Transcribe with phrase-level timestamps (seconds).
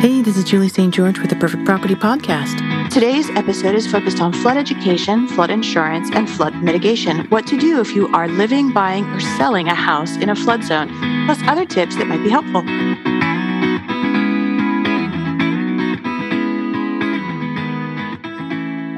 [0.00, 0.94] Hey, this is Julie St.
[0.94, 2.88] George with the Perfect Property Podcast.
[2.88, 7.26] Today's episode is focused on flood education, flood insurance, and flood mitigation.
[7.26, 10.64] What to do if you are living, buying, or selling a house in a flood
[10.64, 10.88] zone,
[11.26, 12.62] plus other tips that might be helpful.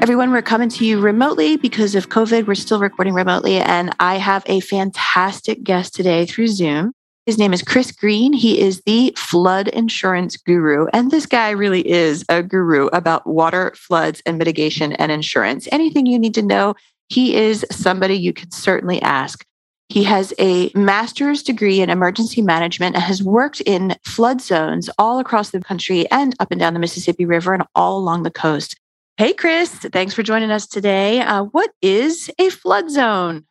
[0.01, 2.47] Everyone, we're coming to you remotely because of COVID.
[2.47, 6.93] We're still recording remotely, and I have a fantastic guest today through Zoom.
[7.25, 8.33] His name is Chris Greene.
[8.33, 10.87] He is the flood insurance guru.
[10.91, 15.69] And this guy really is a guru about water, floods, and mitigation and insurance.
[15.71, 16.75] Anything you need to know,
[17.07, 19.45] he is somebody you can certainly ask.
[19.87, 25.19] He has a master's degree in emergency management and has worked in flood zones all
[25.19, 28.75] across the country and up and down the Mississippi River and all along the coast.
[29.15, 31.21] Hey, Chris, thanks for joining us today.
[31.21, 33.45] Uh, what is a flood zone?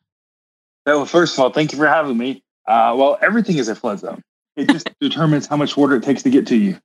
[0.84, 2.42] Well, first of all, thank you for having me.
[2.66, 4.22] Uh, well, everything is a flood zone.
[4.56, 6.78] It just determines how much water it takes to get to you.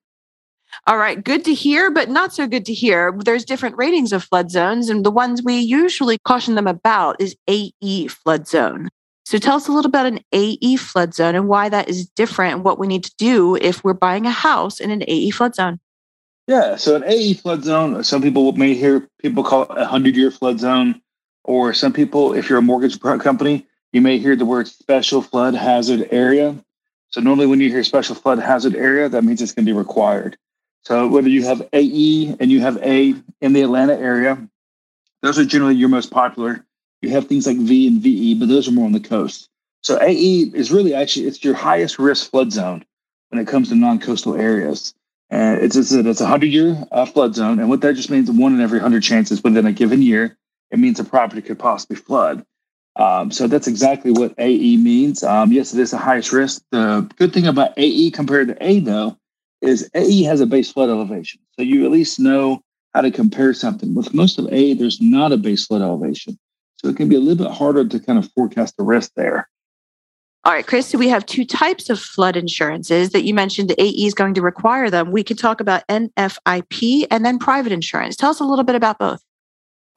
[0.86, 3.14] All right, good to hear, but not so good to hear.
[3.18, 7.36] There's different ratings of flood zones, and the ones we usually caution them about is
[7.48, 8.90] AE flood zone.
[9.26, 12.56] So tell us a little about an AE flood zone and why that is different
[12.56, 15.54] and what we need to do if we're buying a house in an AE flood
[15.54, 15.80] zone.
[16.48, 20.16] Yeah, so an AE flood zone, some people may hear people call it a 100
[20.16, 21.02] year flood zone,
[21.44, 25.56] or some people, if you're a mortgage company, you may hear the word special flood
[25.56, 26.56] hazard area.
[27.10, 29.78] So normally when you hear special flood hazard area, that means it's going to be
[29.78, 30.38] required.
[30.84, 34.38] So whether you have AE and you have A in the Atlanta area,
[35.22, 36.66] those are generally your most popular.
[37.02, 39.50] You have things like V and VE, but those are more on the coast.
[39.82, 42.86] So AE is really actually it's your highest risk flood zone
[43.30, 44.94] when it comes to non-coastal areas.
[45.30, 48.10] And it's it's a, it's a hundred year uh, flood zone, and what that just
[48.10, 50.38] means one in every hundred chances within a given year,
[50.72, 52.46] it means a property could possibly flood.
[52.98, 55.24] Um, so that's exactly what AE means.
[55.24, 56.64] Um, yes, it is the highest risk.
[56.72, 59.18] The good thing about AE compared to A, though,
[59.62, 61.40] is AE has a base flood elevation.
[61.54, 62.62] So you at least know
[62.96, 63.94] how to compare something.
[63.94, 66.40] With most of A, there's not a base flood elevation.
[66.78, 69.48] So it can be a little bit harder to kind of forecast the risk there.
[70.44, 74.06] All right, Chris, so we have two types of flood insurances that you mentioned AE
[74.06, 75.12] is going to require them.
[75.12, 78.16] We could talk about NFIP and then private insurance.
[78.16, 79.22] Tell us a little bit about both.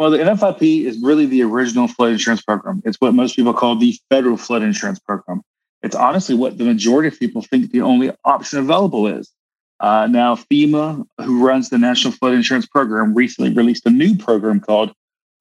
[0.01, 2.81] Well, the NFIP is really the original flood insurance program.
[2.87, 5.43] It's what most people call the federal flood insurance program.
[5.83, 9.31] It's honestly what the majority of people think the only option available is.
[9.79, 14.59] Uh, now, FEMA, who runs the National Flood Insurance Program, recently released a new program
[14.59, 14.91] called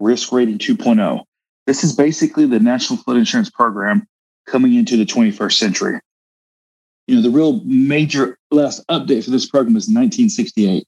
[0.01, 1.23] Risk Rating 2.0.
[1.65, 4.05] This is basically the National Flood Insurance Program
[4.45, 6.01] coming into the 21st century.
[7.07, 10.85] You know, the real major last update for this program is 1968.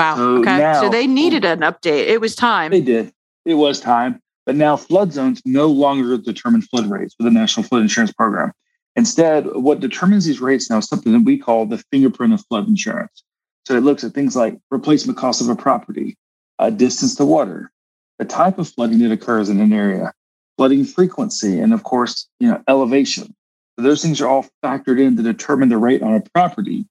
[0.00, 0.16] Wow.
[0.16, 0.58] So okay.
[0.58, 2.06] Now, so they needed an update.
[2.06, 2.70] It was time.
[2.70, 3.12] They did.
[3.44, 4.20] It was time.
[4.46, 8.52] But now flood zones no longer determine flood rates for the National Flood Insurance Program.
[8.96, 12.66] Instead, what determines these rates now is something that we call the fingerprint of flood
[12.66, 13.22] insurance.
[13.66, 16.16] So it looks at things like replacement cost of a property,
[16.58, 17.70] uh, distance to water,
[18.18, 20.12] the type of flooding that occurs in an area,
[20.56, 23.34] flooding frequency, and of course, you know, elevation.
[23.78, 26.86] So those things are all factored in to determine the rate on a property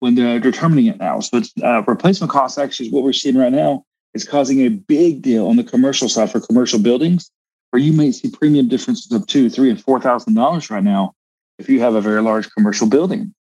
[0.00, 1.20] when they're determining it now.
[1.20, 5.22] So uh, replacement cost actually is what we're seeing right now is causing a big
[5.22, 7.30] deal on the commercial side for commercial buildings,
[7.70, 11.12] where you may see premium differences of two, three, and four thousand dollars right now
[11.58, 13.34] if you have a very large commercial building.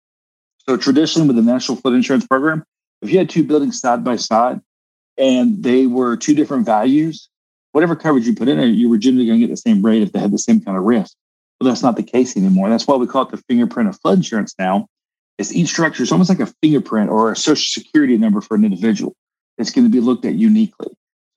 [0.69, 2.65] So traditionally, with the National Flood Insurance Program,
[3.03, 4.61] if you had two buildings side by side
[5.19, 7.29] and they were two different values,
[7.73, 10.03] whatever coverage you put in there, you were generally going to get the same rate
[10.03, 11.17] if they had the same kind of risk.
[11.59, 12.69] But that's not the case anymore.
[12.69, 14.87] That's why we call it the fingerprint of flood insurance now,
[15.41, 18.65] is each structure is almost like a fingerprint or a social security number for an
[18.65, 19.17] individual.
[19.57, 20.89] It's going to be looked at uniquely.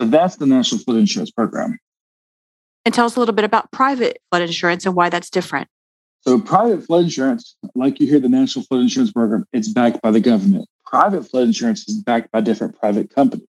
[0.01, 1.79] So that's the National Flood Insurance Program.
[2.83, 5.69] And tell us a little bit about private flood insurance and why that's different.
[6.21, 10.11] So, private flood insurance, like you hear the National Flood Insurance Program, it's backed by
[10.11, 10.67] the government.
[10.85, 13.47] Private flood insurance is backed by different private companies.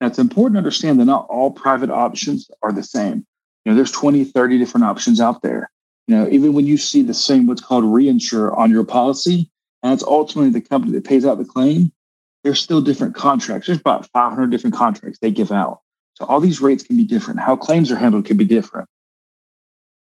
[0.00, 3.24] Now, it's important to understand that not all private options are the same.
[3.64, 5.70] You know, there's 20, 30 different options out there.
[6.06, 9.50] You know, even when you see the same what's called reinsure on your policy,
[9.82, 11.92] and it's ultimately the company that pays out the claim,
[12.44, 13.66] there's still different contracts.
[13.66, 15.80] There's about 500 different contracts they give out.
[16.14, 17.40] So all these rates can be different.
[17.40, 18.88] How claims are handled can be different.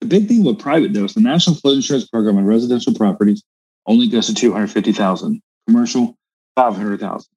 [0.02, 3.44] The big thing with private though is the National Flood Insurance Program on residential properties
[3.86, 5.42] only goes to 250,000.
[5.68, 6.18] Commercial,
[6.56, 7.28] 500,000.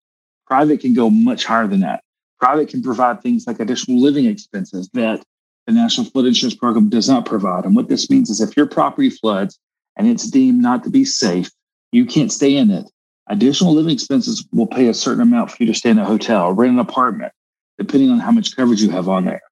[0.47, 2.03] Private can go much higher than that.
[2.39, 5.23] Private can provide things like additional living expenses that
[5.67, 7.65] the National Flood Insurance Program does not provide.
[7.65, 9.59] And what this means is if your property floods
[9.97, 11.51] and it's deemed not to be safe,
[11.93, 12.91] you can't stay in it.
[13.29, 16.53] Additional living expenses will pay a certain amount for you to stay in a hotel,
[16.53, 17.33] rent an apartment,
[17.77, 19.43] depending on how much coverage you have on there.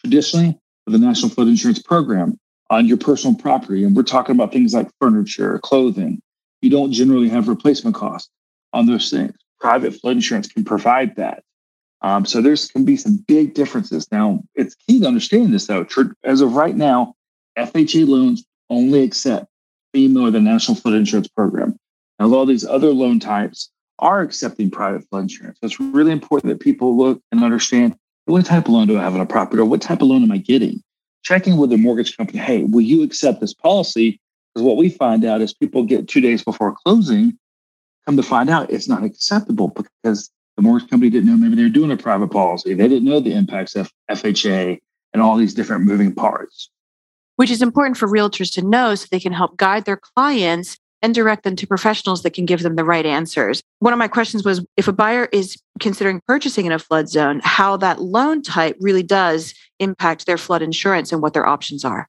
[0.00, 2.38] Traditionally, with the National Flood Insurance Program,
[2.70, 6.20] on your personal property, and we're talking about things like furniture, clothing,
[6.62, 8.30] you don't generally have replacement costs
[8.72, 9.34] on those things.
[9.60, 11.44] private flood insurance can provide that.
[12.00, 14.10] Um, so there's can be some big differences.
[14.10, 15.86] Now, it's key to understand this though.
[16.24, 17.14] As of right now,
[17.56, 19.46] FHA loans only accept
[19.94, 21.76] FEMA or the National Flood Insurance Program.
[22.18, 25.58] Now, a lot of these other loan types are accepting private flood insurance.
[25.60, 29.02] So it's really important that people look and understand what type of loan do I
[29.02, 30.82] have on a property or what type of loan am I getting?
[31.22, 34.20] Checking with the mortgage company, hey, will you accept this policy?
[34.54, 37.38] Because what we find out is people get two days before closing,
[38.04, 41.62] come to find out it's not acceptable because the mortgage company didn't know maybe they
[41.62, 42.74] were doing a private policy.
[42.74, 44.80] They didn't know the impacts of FHA
[45.12, 46.70] and all these different moving parts.
[47.36, 51.14] Which is important for realtors to know so they can help guide their clients and
[51.14, 53.60] direct them to professionals that can give them the right answers.
[53.80, 57.40] One of my questions was if a buyer is considering purchasing in a flood zone,
[57.42, 62.08] how that loan type really does impact their flood insurance and what their options are.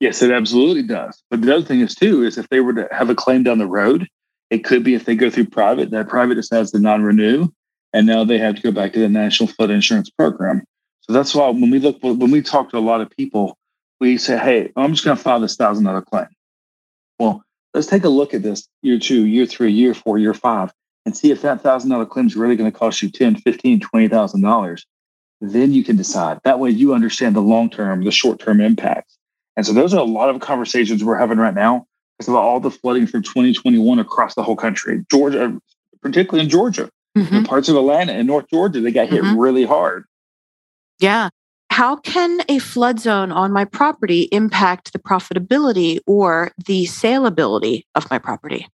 [0.00, 1.22] Yes, it absolutely does.
[1.30, 3.58] But the other thing is too is if they were to have a claim down
[3.58, 4.08] the road,
[4.48, 7.48] it could be if they go through private, that private decides to non-renew,
[7.92, 10.64] and now they have to go back to the National Flood Insurance Program.
[11.02, 13.56] So that's why when we look when we talk to a lot of people,
[14.00, 16.26] we say, "Hey, I'm just going to file this thousand dollar claim."
[17.18, 17.42] Well,
[17.74, 20.72] let's take a look at this year two, year three, year four, year five,
[21.04, 23.80] and see if that thousand dollar claim is really going to cost you ten, fifteen,
[23.80, 24.86] twenty thousand dollars.
[25.40, 26.40] Then you can decide.
[26.44, 29.16] That way, you understand the long term, the short term impacts.
[29.56, 31.86] And so, those are a lot of conversations we're having right now
[32.28, 35.04] about all the flooding from 2021 across the whole country.
[35.10, 35.58] Georgia,
[36.02, 37.44] particularly in Georgia, mm-hmm.
[37.44, 39.38] parts of Atlanta and North Georgia, they got hit mm-hmm.
[39.38, 40.04] really hard.
[40.98, 41.30] Yeah.
[41.80, 48.10] How can a flood zone on my property impact the profitability or the saleability of
[48.10, 48.68] my property?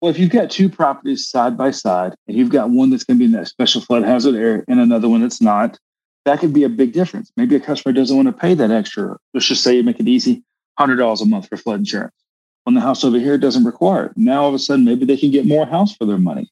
[0.00, 3.16] Well, if you've got two properties side by side and you've got one that's going
[3.16, 5.78] to be in that special flood hazard area and another one that's not,
[6.24, 7.30] that could be a big difference.
[7.36, 9.16] Maybe a customer doesn't want to pay that extra.
[9.32, 10.42] Let's just say you make it easy
[10.80, 12.16] $100 a month for flood insurance
[12.64, 14.12] when the house over here doesn't require it.
[14.16, 16.50] Now all of a sudden, maybe they can get more house for their money.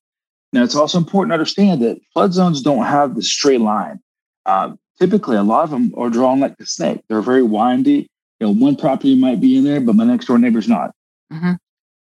[0.52, 3.98] Now it's also important to understand that flood zones don't have the straight line.
[4.44, 7.00] Uh, typically, a lot of them are drawn like the snake.
[7.08, 8.08] They're very windy.
[8.40, 10.92] You know, one property might be in there, but my next door neighbor's not.
[11.32, 11.52] Mm-hmm.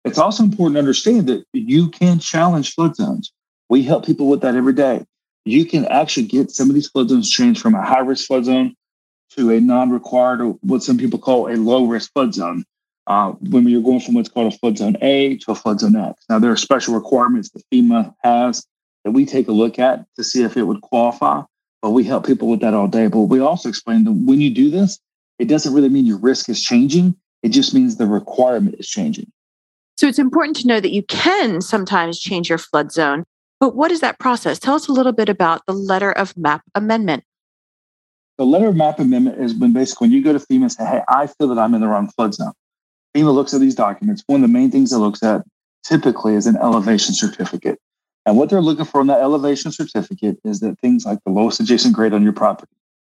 [0.04, 3.32] It's also important to understand that you can challenge flood zones.
[3.68, 5.04] We help people with that every day.
[5.44, 8.44] You can actually get some of these flood zones changed from a high risk flood
[8.44, 8.74] zone
[9.30, 12.64] to a non required or what some people call a low risk flood zone
[13.06, 15.96] uh, when you're going from what's called a flood zone A to a flood zone
[15.96, 16.24] X.
[16.28, 18.66] Now, there are special requirements that FEMA has
[19.04, 21.42] that we take a look at to see if it would qualify,
[21.82, 23.06] but we help people with that all day.
[23.06, 24.98] But we also explain that when you do this,
[25.38, 29.30] it doesn't really mean your risk is changing, it just means the requirement is changing.
[29.96, 33.24] So it's important to know that you can sometimes change your flood zone.
[33.60, 34.58] But what is that process?
[34.58, 37.24] Tell us a little bit about the letter of map amendment.
[38.36, 40.84] The letter of map amendment is when basically when you go to FEMA and say,
[40.84, 42.52] hey, I feel that I'm in the wrong flood zone.
[43.16, 44.22] FEMA looks at these documents.
[44.28, 45.42] One of the main things it looks at
[45.84, 47.80] typically is an elevation certificate.
[48.28, 51.60] And what they're looking for in that elevation certificate is that things like the lowest
[51.60, 52.70] adjacent grade on your property,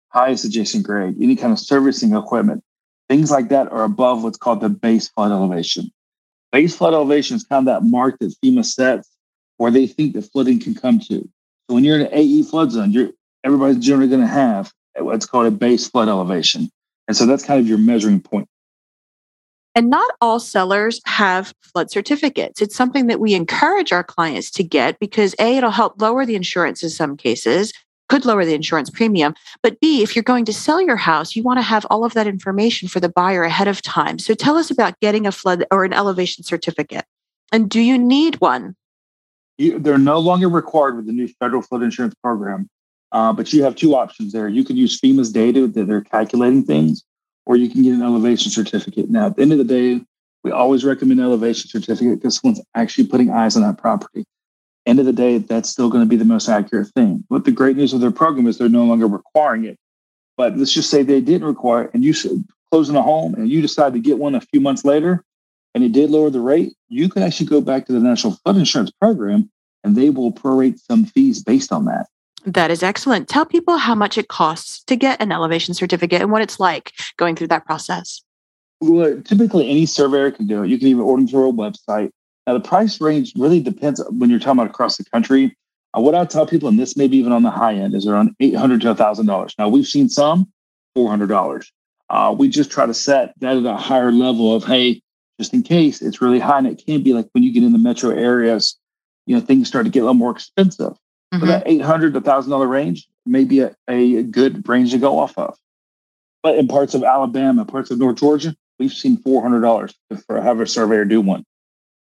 [0.09, 2.63] highest adjacent grade, any kind of servicing equipment,
[3.09, 5.91] things like that are above what's called the base flood elevation.
[6.51, 9.07] Base flood elevation is kind of that mark that FEMA sets
[9.57, 11.19] where they think that flooding can come to.
[11.69, 13.11] So when you're in an AE flood zone, you're
[13.43, 16.71] everybody's generally going to have what's called a base flood elevation.
[17.07, 18.47] And so that's kind of your measuring point.
[19.75, 22.61] And not all sellers have flood certificates.
[22.61, 26.35] It's something that we encourage our clients to get because A, it'll help lower the
[26.35, 27.73] insurance in some cases,
[28.09, 29.33] could lower the insurance premium.
[29.63, 32.13] But B, if you're going to sell your house, you want to have all of
[32.13, 34.19] that information for the buyer ahead of time.
[34.19, 37.05] So tell us about getting a flood or an elevation certificate.
[37.51, 38.75] And do you need one?
[39.57, 42.69] They're no longer required with the new federal flood insurance program.
[43.11, 44.47] Uh, but you have two options there.
[44.47, 47.03] You can use FEMA's data that they're calculating things,
[47.45, 49.09] or you can get an elevation certificate.
[49.09, 50.01] Now, at the end of the day,
[50.43, 54.25] we always recommend elevation certificate because someone's actually putting eyes on that property.
[54.85, 57.23] End of the day, that's still going to be the most accurate thing.
[57.29, 59.77] But the great news of their program is they're no longer requiring it.
[60.35, 62.13] But let's just say they didn't require it and you
[62.71, 65.23] closing a home and you decide to get one a few months later
[65.75, 68.57] and it did lower the rate, you can actually go back to the National Flood
[68.57, 69.49] Insurance Program
[69.83, 72.07] and they will prorate some fees based on that.
[72.45, 73.29] That is excellent.
[73.29, 76.91] Tell people how much it costs to get an elevation certificate and what it's like
[77.17, 78.21] going through that process.
[78.81, 80.69] Well, typically, any surveyor can do it.
[80.69, 82.11] You can even order through a website.
[82.45, 85.55] Now, the price range really depends when you're talking about across the country.
[85.97, 88.07] Uh, what I tell people, and this may be even on the high end, is
[88.07, 89.55] around eight hundred to thousand dollars.
[89.57, 90.51] Now, we've seen some
[90.95, 91.71] four hundred dollars.
[92.09, 95.01] Uh, we just try to set that at a higher level of hey,
[95.39, 97.71] just in case it's really high, and it can be like when you get in
[97.71, 98.77] the metro areas,
[99.25, 100.93] you know, things start to get a little more expensive.
[101.33, 101.47] Mm-hmm.
[101.47, 105.17] that eight hundred to thousand dollar range may be a, a good range to go
[105.17, 105.57] off of.
[106.43, 109.95] But in parts of Alabama, parts of North Georgia, we've seen four hundred dollars
[110.27, 111.43] for have a surveyor do one.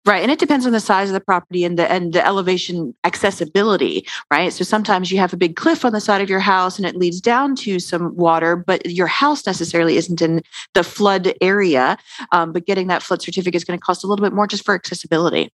[0.05, 0.23] Right.
[0.23, 4.07] And it depends on the size of the property and the and the elevation accessibility,
[4.31, 4.51] right?
[4.51, 6.95] So sometimes you have a big cliff on the side of your house and it
[6.95, 10.41] leads down to some water, but your house necessarily isn't in
[10.73, 11.97] the flood area.
[12.31, 14.65] Um, but getting that flood certificate is going to cost a little bit more just
[14.65, 15.51] for accessibility.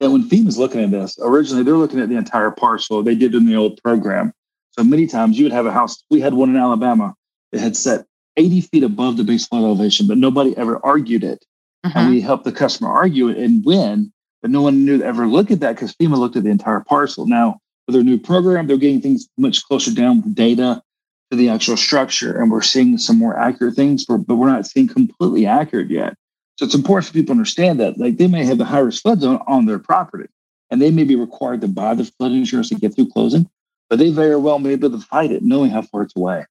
[0.00, 3.02] Yeah, when FEMA's looking at this, originally they're looking at the entire parcel.
[3.02, 4.32] They did in the old program.
[4.72, 6.04] So many times you would have a house.
[6.10, 7.14] We had one in Alabama
[7.50, 11.44] that had set 80 feet above the base flood elevation, but nobody ever argued it.
[11.84, 11.98] Mm-hmm.
[11.98, 15.26] And we helped the customer argue it and win, but no one knew to ever
[15.26, 17.26] look at that because FEMA looked at the entire parcel.
[17.26, 20.82] Now, with their new program, they're getting things much closer down with data
[21.30, 24.88] to the actual structure, and we're seeing some more accurate things, but we're not seeing
[24.88, 26.14] completely accurate yet.
[26.58, 29.02] So it's important for people to understand that, like, they may have the high risk
[29.02, 30.28] flood zone on their property,
[30.70, 33.48] and they may be required to buy the flood insurance to get through closing,
[33.88, 36.46] but they very well may be able to fight it, knowing how far it's away.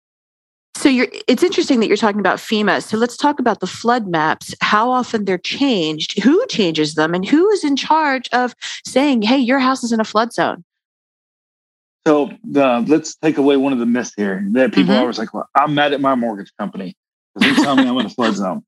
[0.78, 2.82] So you're it's interesting that you're talking about FEMA.
[2.82, 7.28] So let's talk about the flood maps, how often they're changed, who changes them, and
[7.28, 10.64] who is in charge of saying, hey, your house is in a flood zone.
[12.06, 15.00] So the, let's take away one of the myths here that people mm-hmm.
[15.00, 16.96] are always like, well, I'm mad at my mortgage company
[17.36, 18.64] because they tell me I'm in a flood zone.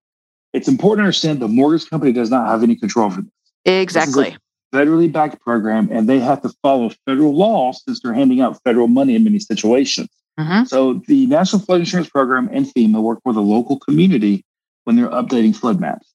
[0.53, 3.31] It's important to understand the mortgage company does not have any control over this.
[3.65, 4.31] Exactly.
[4.31, 4.39] This
[4.73, 8.87] federally backed program, and they have to follow federal law since they're handing out federal
[8.87, 10.09] money in many situations.
[10.39, 10.65] Mm-hmm.
[10.65, 14.45] So the National Flood Insurance Program and FEMA work with a local community
[14.85, 16.13] when they're updating flood maps.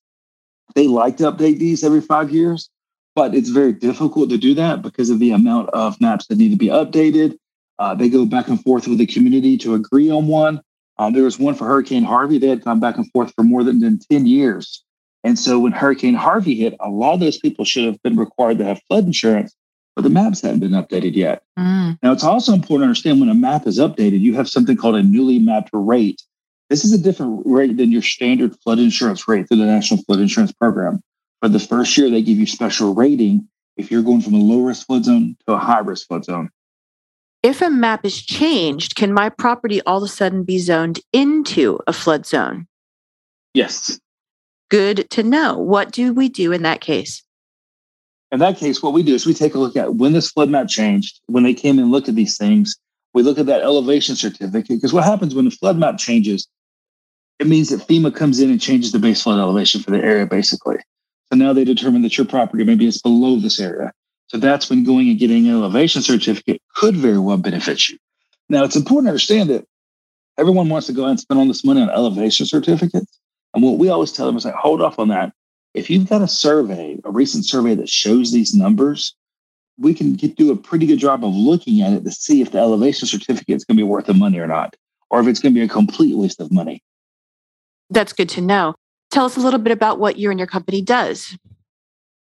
[0.75, 2.71] They like to update these every five years,
[3.15, 6.51] but it's very difficult to do that because of the amount of maps that need
[6.51, 7.37] to be updated.
[7.79, 10.61] Uh, they go back and forth with the community to agree on one.
[10.99, 12.39] Um, there was one for Hurricane Harvey.
[12.39, 14.85] They had gone back and forth for more than, than 10 years.
[15.25, 18.59] And so when Hurricane Harvey hit, a lot of those people should have been required
[18.59, 19.55] to have flood insurance
[19.95, 21.43] but the maps hadn't been updated yet.
[21.59, 21.99] Mm.
[22.03, 24.97] Now, it's also important to understand when a map is updated, you have something called
[24.97, 26.23] a newly mapped rate.
[26.69, 30.21] This is a different rate than your standard flood insurance rate through the National Flood
[30.21, 31.01] Insurance Program.
[31.41, 34.61] For the first year, they give you special rating if you're going from a low
[34.61, 36.51] risk flood zone to a high risk flood zone.
[37.45, 41.79] If a map is changed, can my property all of a sudden be zoned into
[41.87, 42.67] a flood zone?
[43.53, 44.01] Yes.
[44.71, 45.59] Good to know.
[45.59, 47.23] What do we do in that case?
[48.33, 50.51] in that case, what we do is we take a look at when this flood
[50.51, 52.77] map changed, when they came and looked at these things,
[53.13, 54.67] we look at that elevation certificate.
[54.67, 56.49] Because what happens when the flood map changes,
[57.39, 60.27] it means that FEMA comes in and changes the base flood elevation for the area,
[60.27, 60.79] basically.
[61.31, 63.93] So now they determine that your property maybe is below this area.
[64.29, 67.99] So that's when going and getting an elevation certificate could very well benefit you.
[68.49, 69.67] Now, it's important to understand that
[70.39, 73.19] everyone wants to go and spend all this money on elevation certificates.
[73.53, 75.33] And what we always tell them is like, hold off on that
[75.75, 79.15] if you've got a survey, a recent survey that shows these numbers,
[79.77, 82.53] we can get, do a pretty good job of looking at it to see if
[82.53, 84.77] the elevation certificate is going to be worth the money or not,
[85.11, 86.81] or if it's going to be a complete waste of money.
[87.91, 88.77] That's good to know.
[89.11, 91.37] Tell us a little bit about what you and your company does.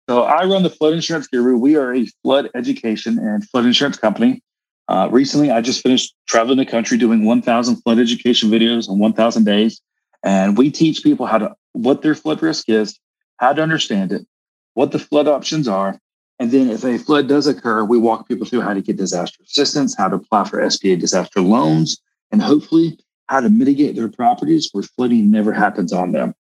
[0.09, 1.57] So I run the Flood Insurance Guru.
[1.57, 4.41] We are a flood education and flood insurance company.
[4.89, 9.45] Uh, recently, I just finished traveling the country doing 1,000 flood education videos in 1,000
[9.45, 9.81] days,
[10.23, 12.99] and we teach people how to what their flood risk is,
[13.37, 14.27] how to understand it,
[14.73, 15.99] what the flood options are.
[16.37, 19.41] And then if a flood does occur, we walk people through how to get disaster
[19.43, 21.97] assistance, how to apply for SBA disaster loans,
[22.31, 26.35] and hopefully how to mitigate their properties where flooding never happens on them.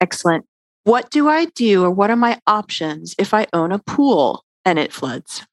[0.00, 0.44] Excellent.
[0.88, 4.78] What do I do or what are my options if I own a pool and
[4.78, 5.46] it floods?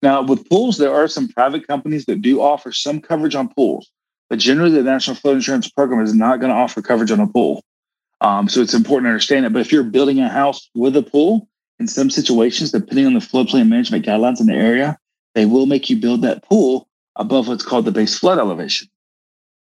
[0.00, 3.90] Now, with pools, there are some private companies that do offer some coverage on pools,
[4.30, 7.26] but generally the National Flood Insurance Program is not going to offer coverage on a
[7.26, 7.62] pool.
[8.22, 9.52] Um, so it's important to understand it.
[9.52, 11.46] But if you're building a house with a pool,
[11.78, 14.96] in some situations, depending on the floodplain management guidelines in the area,
[15.34, 18.88] they will make you build that pool above what's called the base flood elevation.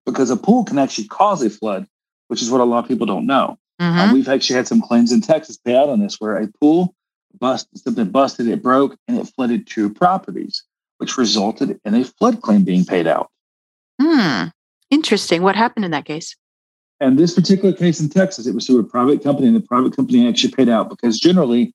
[0.07, 1.89] Because a pool can actually cause a flood,
[2.29, 3.59] which is what a lot of people don't know.
[3.81, 4.13] Mm-hmm.
[4.13, 6.95] We've actually had some claims in Texas pay out on this where a pool
[7.39, 10.65] bust something busted, it broke, and it flooded two properties,
[10.99, 13.31] which resulted in a flood claim being paid out.
[14.01, 14.47] Hmm.
[14.91, 15.43] Interesting.
[15.43, 16.35] What happened in that case?
[17.01, 19.95] And this particular case in Texas, it was through a private company, and the private
[19.95, 21.73] company actually paid out because generally,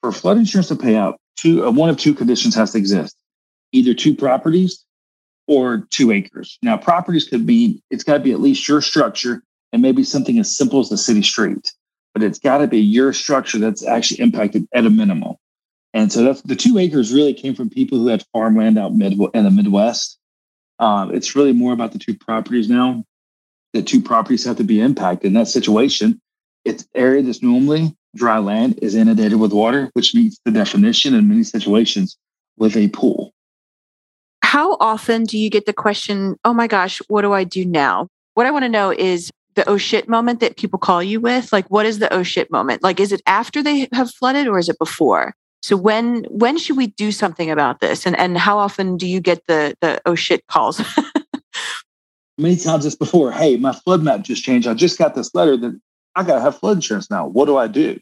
[0.00, 3.16] for flood insurance to pay out, two uh, one of two conditions has to exist:
[3.72, 4.84] either two properties
[5.46, 6.58] or two acres.
[6.62, 9.42] Now, properties could be it's got to be at least your structure
[9.74, 11.74] and maybe something as simple as the city street,
[12.14, 15.38] but it's got to be your structure that's actually impacted at a minimal.
[15.92, 19.44] And so the two acres really came from people who had farmland out mid in
[19.44, 20.18] the Midwest.
[20.78, 23.04] Um, it's really more about the two properties now
[23.74, 25.26] the two properties have to be impacted.
[25.26, 26.20] In that situation,
[26.64, 31.28] it's area that's normally dry land is inundated with water, which meets the definition in
[31.28, 32.16] many situations
[32.56, 33.32] with a pool.
[34.42, 38.06] How often do you get the question, oh my gosh, what do I do now?
[38.34, 41.52] What I want to know is the oh shit moment that people call you with?
[41.52, 42.82] Like, what is the oh shit moment?
[42.82, 45.34] Like, is it after they have flooded or is it before?
[45.62, 48.06] So when when should we do something about this?
[48.06, 50.82] And and how often do you get the the oh shit calls?
[52.38, 54.66] Many times it's before, hey, my flood map just changed.
[54.66, 55.80] I just got this letter that
[56.16, 57.26] I gotta have flood insurance now.
[57.26, 57.98] What do I do?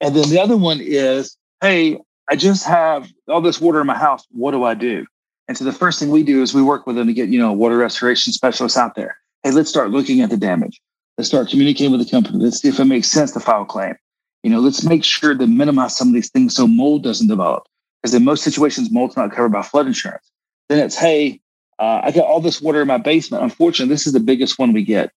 [0.00, 3.96] And then the other one is, hey, I just have all this water in my
[3.96, 4.24] house.
[4.30, 5.06] What do I do?
[5.46, 7.38] And so the first thing we do is we work with them to get, you
[7.38, 9.16] know, water restoration specialists out there.
[9.44, 10.80] Hey, let's start looking at the damage.
[11.18, 12.42] Let's start communicating with the company.
[12.42, 13.94] Let's see if it makes sense to file a claim.
[14.42, 17.64] You know, let's make sure to minimize some of these things so mold doesn't develop.
[18.02, 20.30] Because in most situations, mold's not covered by flood insurance.
[20.70, 21.40] Then it's, hey,
[21.78, 23.42] uh, I got all this water in my basement.
[23.42, 25.10] Unfortunately, this is the biggest one we get.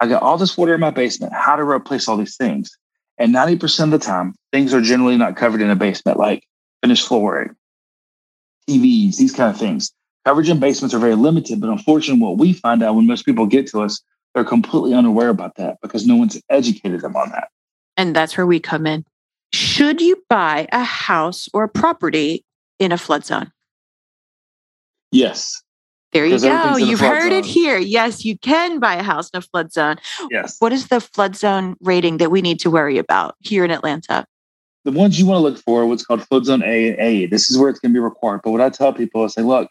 [0.00, 1.34] I got all this water in my basement.
[1.34, 2.70] How to replace all these things?
[3.18, 6.42] And 90% of the time, things are generally not covered in a basement, like
[6.82, 7.54] finished flooring,
[8.68, 9.92] TVs, these kind of things.
[10.24, 13.46] Coverage in basements are very limited, but unfortunately, what we find out when most people
[13.46, 14.00] get to us,
[14.34, 17.48] they're completely unaware about that because no one's educated them on that.
[17.96, 19.04] And that's where we come in.
[19.52, 22.44] Should you buy a house or a property
[22.78, 23.52] in a flood zone?
[25.12, 25.62] Yes.
[26.12, 26.76] There you go.
[26.76, 27.38] You've heard zone.
[27.40, 27.76] it here.
[27.76, 29.96] Yes, you can buy a house in a flood zone.
[30.30, 30.56] Yes.
[30.58, 34.24] What is the flood zone rating that we need to worry about here in Atlanta?
[34.84, 37.26] The ones you want to look for, what's called flood zone A and AE.
[37.26, 38.40] This is where it's going to be required.
[38.42, 39.70] But what I tell people is say, look,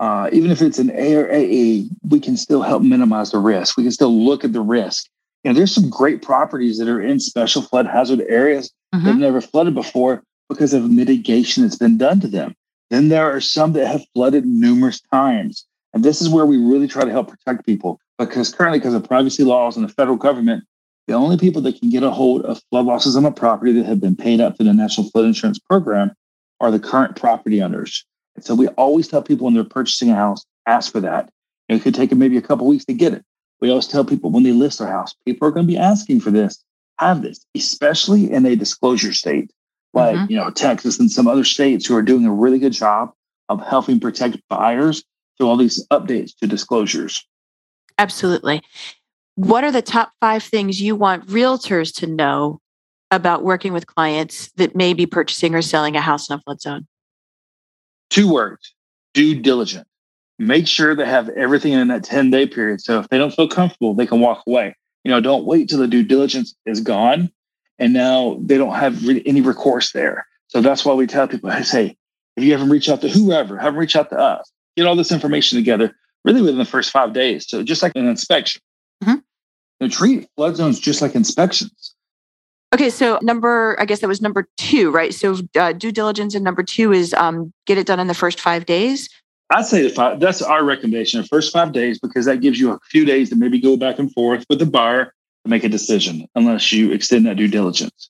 [0.00, 3.76] uh, even if it's an A or AE, we can still help minimize the risk.
[3.76, 5.06] We can still look at the risk.
[5.44, 9.04] You know, there's some great properties that are in special flood hazard areas mm-hmm.
[9.04, 12.54] that have never flooded before because of mitigation that's been done to them.
[12.90, 15.66] Then there are some that have flooded numerous times.
[15.94, 19.04] And this is where we really try to help protect people because currently, because of
[19.04, 20.64] privacy laws and the federal government,
[21.06, 23.86] the only people that can get a hold of flood losses on a property that
[23.86, 26.12] have been paid up to the National Flood Insurance Program
[26.60, 28.04] are the current property owners.
[28.36, 31.30] And so we always tell people when they're purchasing a house, ask for that.
[31.68, 33.24] It could take them maybe a couple weeks to get it.
[33.60, 36.20] We always tell people when they list their house, people are going to be asking
[36.20, 36.62] for this,
[36.98, 39.50] have this, especially in a disclosure state
[39.94, 40.30] like mm-hmm.
[40.30, 43.12] you know Texas and some other states who are doing a really good job
[43.48, 45.04] of helping protect buyers
[45.36, 47.26] through all these updates to disclosures.
[47.98, 48.62] Absolutely.
[49.34, 52.60] What are the top five things you want realtors to know
[53.10, 56.60] about working with clients that may be purchasing or selling a house in a flood
[56.60, 56.86] zone?
[58.12, 58.74] Two words
[59.14, 59.88] due diligence.
[60.38, 62.82] Make sure they have everything in that 10 day period.
[62.82, 64.76] So if they don't feel comfortable, they can walk away.
[65.02, 67.32] You know, don't wait till the due diligence is gone
[67.78, 70.26] and now they don't have really any recourse there.
[70.48, 71.96] So that's why we tell people, i say
[72.36, 74.52] if you haven't reached out to whoever, have them reach out to us.
[74.76, 77.48] Get all this information together really within the first five days.
[77.48, 78.60] So just like an inspection.
[79.02, 79.14] Mm-hmm.
[79.14, 79.22] You
[79.80, 81.94] know, treat flood zones just like inspections.
[82.72, 85.12] Okay, so number, I guess that was number two, right?
[85.12, 88.40] So uh, due diligence and number two is um, get it done in the first
[88.40, 89.10] five days.
[89.50, 92.78] I'd say five, that's our recommendation, the first five days, because that gives you a
[92.90, 95.12] few days to maybe go back and forth with the buyer
[95.44, 98.08] to make a decision unless you extend that due diligence.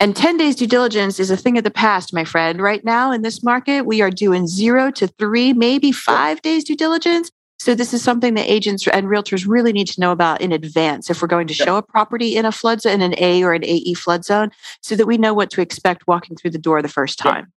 [0.00, 2.60] And 10 days due diligence is a thing of the past, my friend.
[2.60, 6.76] Right now in this market, we are doing zero to three, maybe five days due
[6.76, 7.30] diligence.
[7.64, 11.08] So this is something that agents and realtors really need to know about in advance
[11.08, 13.54] if we're going to show a property in a flood zone, in an A or
[13.54, 14.50] an AE flood zone,
[14.82, 17.50] so that we know what to expect walking through the door the first time.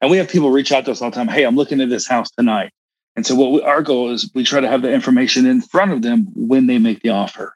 [0.00, 1.28] And we have people reach out to us all the time.
[1.28, 2.70] Hey, I'm looking at this house tonight.
[3.14, 5.92] And so what we, our goal is we try to have the information in front
[5.92, 7.54] of them when they make the offer.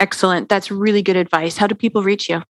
[0.00, 0.48] Excellent.
[0.48, 1.58] That's really good advice.
[1.58, 2.44] How do people reach you?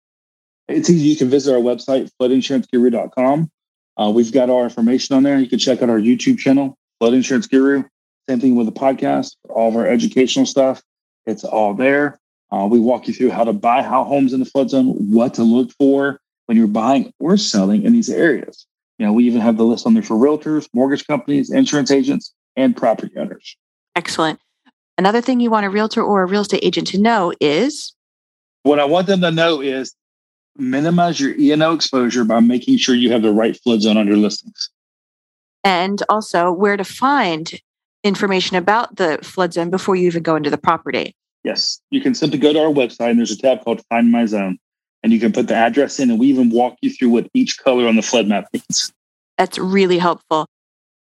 [0.66, 1.06] It's easy.
[1.06, 3.48] You can visit our website, floodinsuranceguru.com.
[3.96, 5.38] Uh, we've got our information on there.
[5.38, 7.84] You can check out our YouTube channel, Flood Insurance Guru.
[8.28, 10.82] Same thing with the podcast, all of our educational stuff.
[11.26, 12.20] It's all there.
[12.50, 15.34] Uh, we walk you through how to buy how homes in the flood zone, what
[15.34, 18.66] to look for when you're buying or selling in these areas.
[18.98, 22.32] You know, we even have the list on there for realtors, mortgage companies, insurance agents,
[22.56, 23.56] and property owners.
[23.96, 24.38] Excellent.
[24.98, 27.94] Another thing you want a realtor or a real estate agent to know is
[28.62, 29.94] what I want them to know is
[30.56, 34.18] minimize your E&O exposure by making sure you have the right flood zone on your
[34.18, 34.68] listings.
[35.64, 37.52] And also where to find
[38.04, 41.14] information about the flood zone before you even go into the property.
[41.44, 44.26] Yes, you can simply go to our website and there's a tab called Find My
[44.26, 44.58] Zone.
[45.02, 47.58] And you can put the address in, and we even walk you through what each
[47.58, 48.92] color on the flood map means.
[49.36, 50.46] That's really helpful.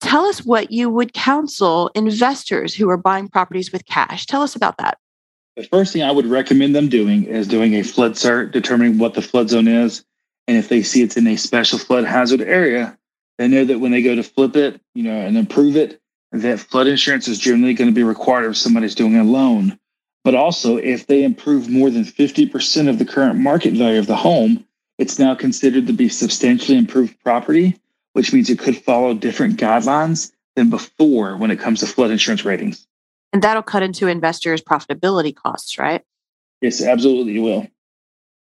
[0.00, 4.24] Tell us what you would counsel investors who are buying properties with cash.
[4.24, 4.96] Tell us about that.
[5.56, 9.12] The first thing I would recommend them doing is doing a flood cert, determining what
[9.12, 10.02] the flood zone is.
[10.48, 12.96] And if they see it's in a special flood hazard area,
[13.36, 15.99] they know that when they go to flip it, you know, and improve it,
[16.32, 19.78] that flood insurance is generally going to be required if somebody's doing a loan.
[20.22, 24.16] But also, if they improve more than 50% of the current market value of the
[24.16, 24.66] home,
[24.98, 27.80] it's now considered to be substantially improved property
[28.12, 32.44] which means it could follow different guidelines than before when it comes to flood insurance
[32.44, 32.86] ratings.
[33.32, 36.02] And that'll cut into investors' profitability costs, right?
[36.60, 37.68] Yes, absolutely, it will.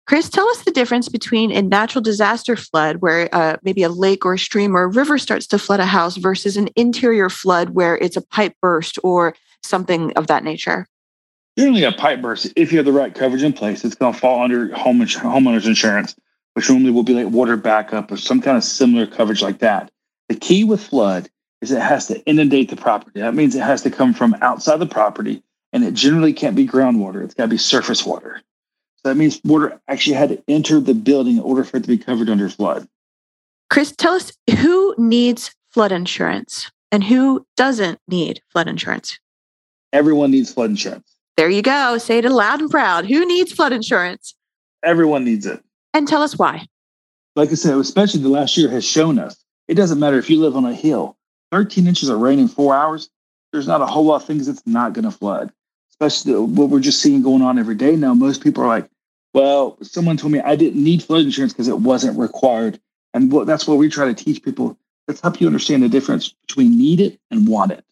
[0.07, 4.27] Chris, tell us the difference between a natural disaster flood, where uh, maybe a lake
[4.27, 7.71] or a stream or a river starts to flood a house, versus an interior flood
[7.71, 10.87] where it's a pipe burst or something of that nature.
[11.57, 14.19] Generally, a pipe burst, if you have the right coverage in place, it's going to
[14.19, 16.15] fall under home homeowners insurance,
[16.53, 19.91] which normally will be like water backup or some kind of similar coverage like that.
[20.29, 21.31] The key with flood
[21.63, 23.21] is it has to inundate the property.
[23.21, 26.67] That means it has to come from outside the property, and it generally can't be
[26.67, 27.25] groundwater.
[27.25, 28.43] It's got to be surface water.
[29.05, 31.99] That means water actually had to enter the building in order for it to be
[31.99, 32.89] covered under flood.
[33.71, 39.19] Chris, tell us who needs flood insurance and who doesn't need flood insurance?
[39.93, 41.15] Everyone needs flood insurance.
[41.37, 41.99] There you go.
[41.99, 43.07] Say it loud and proud.
[43.07, 44.35] Who needs flood insurance?
[44.83, 45.63] Everyone needs it.
[45.93, 46.67] And tell us why.
[47.37, 50.41] Like I said, especially the last year has shown us it doesn't matter if you
[50.41, 51.17] live on a hill,
[51.53, 53.11] 13 inches of rain in four hours,
[53.53, 55.53] there's not a whole lot of things that's not going to flood.
[55.91, 58.15] Especially what we're just seeing going on every day now.
[58.15, 58.89] Most people are like,
[59.35, 62.81] well, someone told me I didn't need flood insurance because it wasn't required.
[63.13, 64.79] And what, that's what we try to teach people.
[65.07, 67.85] Let's help you understand the difference between need it and want it.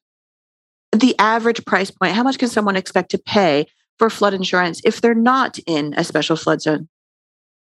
[0.92, 3.66] The average price point, how much can someone expect to pay
[3.98, 6.88] for flood insurance if they're not in a special flood zone?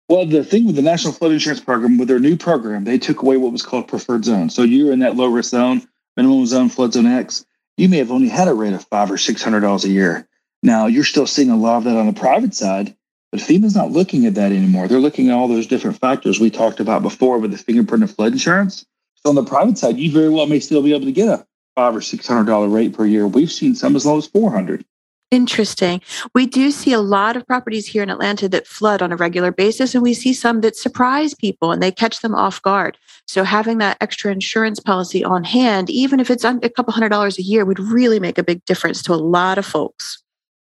[0.10, 3.21] Well, the thing with the National Flood Insurance Program, with their new program, they took
[3.21, 4.49] away what was called preferred zone.
[4.49, 7.45] So you're in that low risk zone, minimum zone, flood zone X.
[7.75, 10.27] You may have only had a rate of five or six hundred dollars a year.
[10.63, 12.95] Now you're still seeing a lot of that on the private side,
[13.31, 14.87] but FEMA's not looking at that anymore.
[14.87, 18.11] They're looking at all those different factors we talked about before with the fingerprint of
[18.11, 18.85] flood insurance.
[19.15, 21.45] So on the private side, you very well may still be able to get a
[21.75, 23.27] five or six hundred dollar rate per year.
[23.27, 24.85] We've seen some as low as four hundred.
[25.29, 26.01] Interesting.
[26.33, 29.51] We do see a lot of properties here in Atlanta that flood on a regular
[29.51, 32.97] basis, and we see some that surprise people and they catch them off guard.
[33.27, 37.37] So, having that extra insurance policy on hand, even if it's a couple hundred dollars
[37.37, 40.23] a year, would really make a big difference to a lot of folks.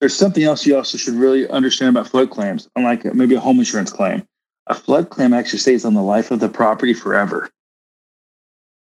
[0.02, 3.60] There's something else you also should really understand about flood claims, unlike maybe a home
[3.60, 4.26] insurance claim.
[4.66, 7.48] A flood claim actually stays on the life of the property forever.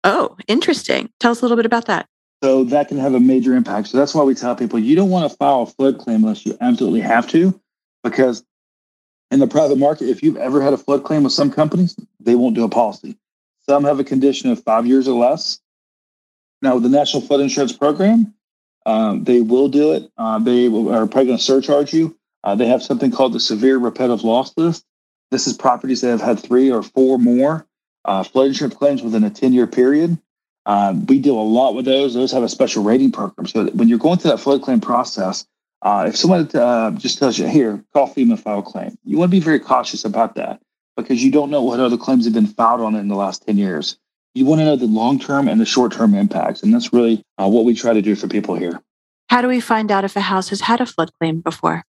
[0.03, 1.09] Oh, interesting.
[1.19, 2.05] Tell us a little bit about that.
[2.43, 3.87] So that can have a major impact.
[3.87, 6.45] So that's why we tell people you don't want to file a flood claim unless
[6.45, 7.59] you absolutely have to,
[8.03, 8.43] because
[9.31, 12.35] in the private market, if you've ever had a flood claim with some companies, they
[12.35, 13.17] won't do a policy.
[13.67, 15.59] Some have a condition of five years or less.
[16.61, 18.35] Now, with the National Flood Insurance Program,
[18.87, 20.09] um, they will do it.
[20.17, 22.17] Uh, they are probably going to surcharge you.
[22.43, 24.85] Uh, they have something called the severe repetitive loss list.
[25.29, 27.67] This is properties that have had three or four more
[28.05, 30.17] uh, flood insurance claims within a 10 year period.
[30.65, 32.13] Uh, we deal a lot with those.
[32.13, 33.45] Those have a special rating program.
[33.45, 35.45] So when you're going through that flood claim process,
[35.81, 39.35] uh, if someone uh, just tells you, here, call FEMA file claim, you want to
[39.35, 40.61] be very cautious about that
[40.95, 43.45] because you don't know what other claims have been filed on it in the last
[43.45, 43.97] 10 years
[44.37, 46.61] you want to know the long term and the short term impacts.
[46.61, 48.79] And that's really uh, what we try to do for people here.
[49.29, 51.83] How do we find out if a house has had a flood claim before?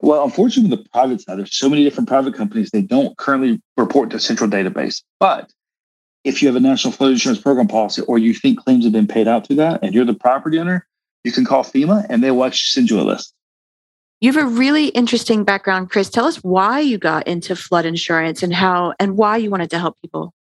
[0.00, 4.10] Well, unfortunately, the private side, there's so many different private companies, they don't currently report
[4.10, 5.02] to a central database.
[5.18, 5.50] But
[6.24, 9.06] if you have a national flood insurance program policy or you think claims have been
[9.06, 10.86] paid out through that and you're the property owner,
[11.24, 13.32] you can call FEMA and they will actually send you a list.
[14.20, 16.10] You have a really interesting background, Chris.
[16.10, 19.78] Tell us why you got into flood insurance and how and why you wanted to
[19.78, 20.32] help people.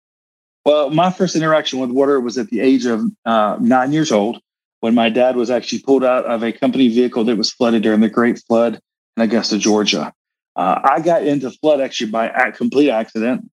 [0.65, 4.39] Well, my first interaction with water was at the age of uh, nine years old
[4.81, 8.01] when my dad was actually pulled out of a company vehicle that was flooded during
[8.01, 8.79] the Great Flood
[9.17, 10.13] in Augusta, Georgia.
[10.55, 13.49] Uh, I got into flood actually by a complete accident.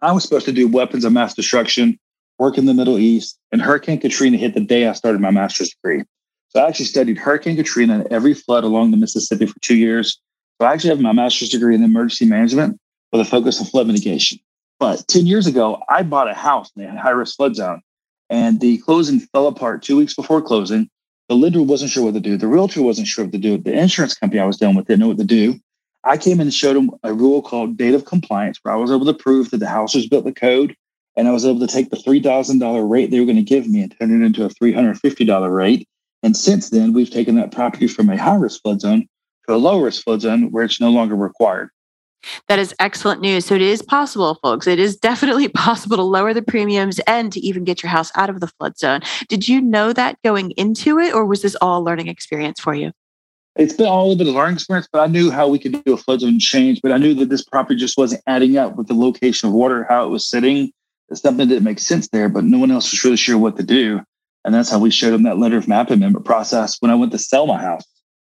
[0.00, 1.98] I was supposed to do weapons of mass destruction,
[2.38, 5.70] work in the Middle East, and Hurricane Katrina hit the day I started my master's
[5.70, 6.02] degree.
[6.48, 10.20] So I actually studied Hurricane Katrina and every flood along the Mississippi for two years.
[10.60, 12.78] So I actually have my master's degree in emergency management
[13.12, 14.38] with a focus on flood mitigation.
[14.82, 17.82] But 10 years ago, I bought a house in a high risk flood zone
[18.28, 20.90] and the closing fell apart two weeks before closing.
[21.28, 22.36] The lender wasn't sure what to do.
[22.36, 23.58] The realtor wasn't sure what to do.
[23.58, 25.54] The insurance company I was dealing with didn't know what to do.
[26.02, 28.90] I came in and showed them a rule called date of compliance, where I was
[28.90, 30.74] able to prove that the house was built the code,
[31.16, 33.42] and I was able to take the three thousand dollar rate they were going to
[33.42, 35.86] give me and turn it into a three hundred fifty dollar rate.
[36.24, 39.06] And since then, we've taken that property from a high risk flood zone
[39.46, 41.70] to a low risk flood zone where it's no longer required.
[42.48, 43.46] That is excellent news.
[43.46, 44.66] So it is possible, folks.
[44.66, 48.30] It is definitely possible to lower the premiums and to even get your house out
[48.30, 49.00] of the flood zone.
[49.28, 52.74] Did you know that going into it, or was this all a learning experience for
[52.74, 52.92] you?
[53.56, 55.92] It's been all a bit of learning experience, but I knew how we could do
[55.92, 56.80] a flood zone change.
[56.82, 59.84] But I knew that this property just wasn't adding up with the location of water,
[59.88, 60.72] how it was sitting.
[61.12, 64.00] Something didn't make sense there, but no one else was really sure what to do.
[64.44, 67.12] And that's how we showed them that letter of map amendment process when I went
[67.12, 67.84] to sell my house.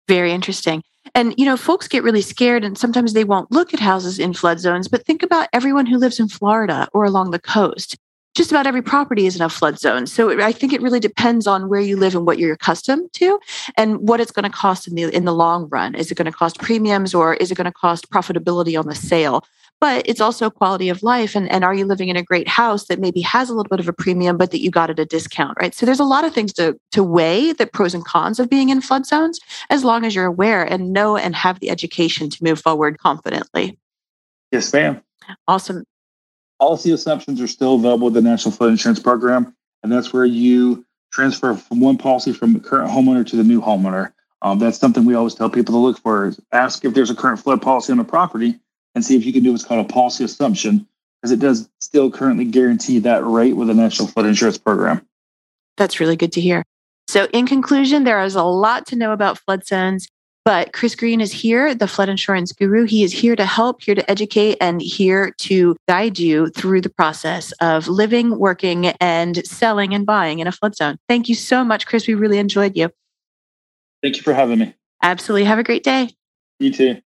[0.09, 0.83] Very interesting.
[1.15, 4.33] And, you know, folks get really scared and sometimes they won't look at houses in
[4.33, 7.97] flood zones, but think about everyone who lives in Florida or along the coast.
[8.35, 10.07] just about every property is in a flood zone.
[10.07, 13.39] So I think it really depends on where you live and what you're accustomed to
[13.77, 15.95] and what it's going to cost in the in the long run.
[15.95, 18.95] Is it going to cost premiums or is it going to cost profitability on the
[18.95, 19.45] sale?
[19.83, 21.35] But it's also quality of life.
[21.35, 23.81] And, and are you living in a great house that maybe has a little bit
[23.81, 25.75] of a premium, but that you got at a discount, right?
[25.75, 28.69] So there's a lot of things to, to weigh the pros and cons of being
[28.69, 29.41] in flood zones,
[29.71, 33.77] as long as you're aware and know and have the education to move forward confidently.
[34.53, 35.03] Yes, ma'am.
[35.49, 35.85] Awesome
[36.63, 40.87] policy assumptions are still available with the National Flood Insurance Program, and that's where you
[41.13, 44.13] transfer from one policy from the current homeowner to the new homeowner.
[44.43, 47.17] Um, that's something we always tell people to look for is ask if there's a
[47.17, 48.61] current flood policy on the property
[48.95, 50.87] and see if you can do what's called a policy assumption
[51.21, 55.07] because it does still currently guarantee that rate with the National Flood Insurance Program.
[55.77, 56.65] That's really good to hear.
[57.09, 60.09] So, in conclusion, there is a lot to know about flood zones.
[60.45, 62.85] But Chris Greene is here, the flood insurance guru.
[62.85, 66.91] He is here to help, here to educate, and here to guide you through the
[66.91, 70.97] process of living, working, and selling and buying in a flood zone.
[71.09, 72.09] Thank you so much, Chris.
[72.09, 72.91] We really enjoyed you.
[74.03, 74.75] Thank you for having me.
[75.01, 75.45] Absolutely.
[75.45, 76.11] Have a great day.
[76.59, 77.01] You too.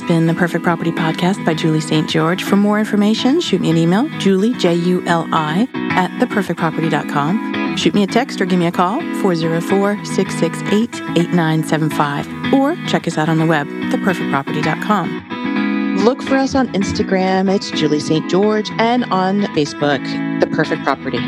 [0.00, 2.06] Has been the Perfect Property Podcast by Julie St.
[2.06, 2.44] George.
[2.44, 7.76] For more information, shoot me an email, Julie, J U L I, at theperfectproperty.com.
[7.78, 12.52] Shoot me a text or give me a call, 404 668 8975.
[12.52, 15.96] Or check us out on the web, theperfectproperty.com.
[16.04, 18.28] Look for us on Instagram, it's Julie St.
[18.28, 20.02] George, and on Facebook,
[20.40, 21.20] The Perfect Property.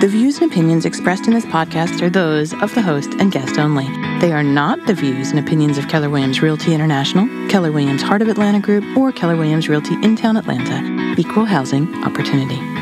[0.00, 3.58] The views and opinions expressed in this podcast are those of the host and guest
[3.58, 3.84] only.
[4.20, 8.22] They are not the views and opinions of Keller Williams Realty International, Keller Williams Heart
[8.22, 11.16] of Atlanta Group, or Keller Williams Realty in Town Atlanta.
[11.18, 12.77] Equal housing opportunity.